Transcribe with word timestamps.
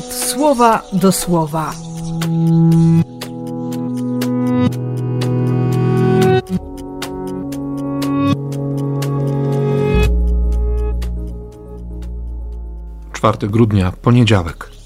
słowa 0.00 0.82
do 0.92 1.12
słowa. 1.12 1.72
Czwarty 13.12 13.48
grudnia, 13.48 13.92
poniedziałek. 14.02 14.81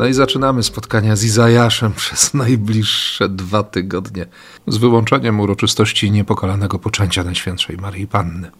No 0.00 0.06
i 0.06 0.14
zaczynamy 0.14 0.62
spotkania 0.62 1.16
z 1.16 1.24
Izajaszem 1.24 1.92
przez 1.92 2.34
najbliższe 2.34 3.28
dwa 3.28 3.62
tygodnie, 3.62 4.26
z 4.66 4.76
wyłączeniem 4.76 5.40
uroczystości 5.40 6.10
niepokalanego 6.10 6.78
poczęcia 6.78 7.24
Najświętszej 7.24 7.76
Maryi 7.76 8.06
Panny. 8.06 8.50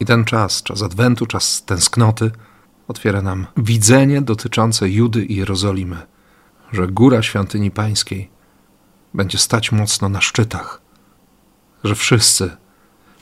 I 0.00 0.04
ten 0.04 0.24
czas, 0.24 0.62
czas 0.62 0.82
Adwentu, 0.82 1.26
czas 1.26 1.64
tęsknoty, 1.64 2.30
otwiera 2.88 3.22
nam 3.22 3.46
widzenie 3.56 4.22
dotyczące 4.22 4.90
Judy 4.90 5.24
i 5.24 5.36
Jerozolimy, 5.36 5.96
że 6.72 6.86
góra 6.86 7.22
świątyni 7.22 7.70
pańskiej 7.70 8.30
będzie 9.14 9.38
stać 9.38 9.72
mocno 9.72 10.08
na 10.08 10.20
szczytach, 10.20 10.80
że 11.84 11.94
wszyscy, 11.94 12.56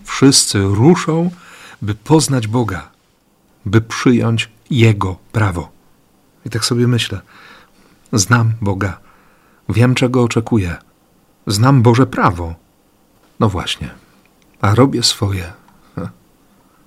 wszyscy 0.04 0.62
ruszą, 0.62 1.30
by 1.82 1.94
poznać 1.94 2.46
Boga, 2.46 2.90
by 3.66 3.80
przyjąć 3.80 4.50
Jego 4.70 5.16
prawo. 5.32 5.81
I 6.46 6.50
tak 6.50 6.64
sobie 6.64 6.88
myślę, 6.88 7.20
znam 8.12 8.52
Boga, 8.60 9.00
wiem 9.68 9.94
czego 9.94 10.22
oczekuję, 10.22 10.76
znam 11.46 11.82
Boże 11.82 12.06
prawo. 12.06 12.54
No 13.40 13.48
właśnie, 13.48 13.90
a 14.60 14.74
robię 14.74 15.02
swoje. 15.02 15.52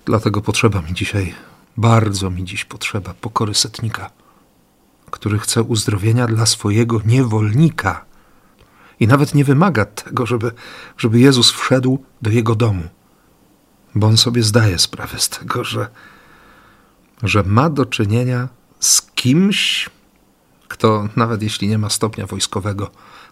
Dlatego 0.06 0.42
potrzeba 0.42 0.82
mi 0.82 0.94
dzisiaj, 0.94 1.36
bardzo 1.78 2.30
mi 2.30 2.44
dziś 2.44 2.66
potrzeba 2.66 3.14
pokory 3.14 3.54
setnika, 3.54 4.10
który 5.12 5.40
chce 5.40 5.64
uzdrowienia 5.64 6.28
dla 6.28 6.46
swojego 6.46 7.02
niewolnika. 7.06 8.06
I 9.00 9.08
nawet 9.08 9.36
nie 9.36 9.46
wymaga 9.46 9.86
tego, 9.86 10.26
żeby, 10.26 10.52
żeby 10.98 11.20
Jezus 11.20 11.52
wszedł 11.52 12.04
do 12.22 12.30
jego 12.30 12.56
domu, 12.56 12.84
bo 13.96 14.08
on 14.08 14.18
sobie 14.18 14.44
zdaje 14.44 14.80
sprawę 14.80 15.20
z 15.20 15.30
tego, 15.30 15.64
że, 15.64 15.88
że 17.24 17.44
ma 17.44 17.70
do 17.70 17.86
czynienia 17.86 18.48
z 18.86 19.02
kimś, 19.02 19.90
kto 20.68 21.10
nawet 21.16 21.42
jeśli 21.42 21.68
nie 21.68 21.78
ma 21.78 21.90
stopnia 21.90 22.26
wojskowego, 22.26 22.92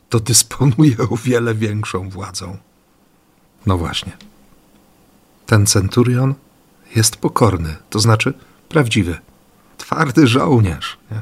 to 0.09 0.19
dysponuje 0.19 0.97
o 1.09 1.17
wiele 1.17 1.55
większą 1.55 2.09
władzą. 2.09 2.57
No 3.65 3.77
właśnie. 3.77 4.17
Ten 5.45 5.65
centurion 5.65 6.33
jest 6.95 7.15
pokorny, 7.15 7.75
to 7.89 7.99
znaczy 7.99 8.33
prawdziwy, 8.69 9.17
twardy 9.77 10.27
żołnierz. 10.27 10.97
Nie? 11.11 11.21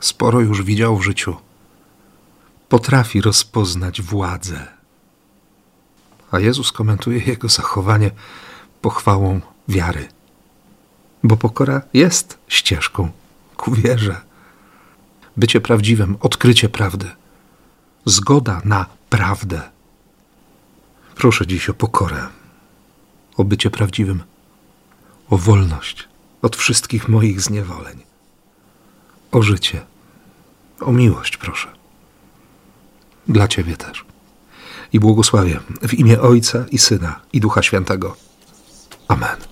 Sporo 0.00 0.40
już 0.40 0.62
widział 0.62 0.96
w 0.96 1.02
życiu. 1.02 1.36
Potrafi 2.68 3.20
rozpoznać 3.20 4.02
władzę. 4.02 4.66
A 6.30 6.40
Jezus 6.40 6.72
komentuje 6.72 7.18
jego 7.18 7.48
zachowanie 7.48 8.10
pochwałą 8.82 9.40
wiary. 9.68 10.08
Bo 11.22 11.36
pokora 11.36 11.82
jest 11.94 12.38
ścieżką 12.48 13.10
ku 13.60 13.70
wierze. 13.74 14.20
Bycie 15.36 15.60
prawdziwym, 15.60 16.16
odkrycie 16.20 16.68
prawdy, 16.68 17.10
zgoda 18.04 18.60
na 18.64 18.86
prawdę. 19.10 19.60
Proszę 21.14 21.46
dziś 21.46 21.68
o 21.68 21.74
pokorę, 21.74 22.26
o 23.36 23.44
bycie 23.44 23.70
prawdziwym, 23.70 24.22
o 25.30 25.38
wolność 25.38 26.08
od 26.42 26.56
wszystkich 26.56 27.08
moich 27.08 27.40
zniewoleń, 27.40 28.02
o 29.32 29.42
życie, 29.42 29.80
o 30.80 30.92
miłość, 30.92 31.36
proszę. 31.36 31.68
Dla 33.28 33.48
Ciebie 33.48 33.76
też. 33.76 34.04
I 34.92 35.00
błogosławię 35.00 35.60
w 35.82 35.94
imię 35.94 36.20
Ojca 36.20 36.64
i 36.70 36.78
Syna 36.78 37.20
i 37.32 37.40
Ducha 37.40 37.62
Świętego. 37.62 38.16
Amen. 39.08 39.49